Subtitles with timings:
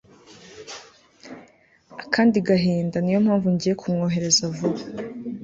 [2.03, 4.81] akandi gahinda ni yo mpamvu ngiye kumwohereza vuba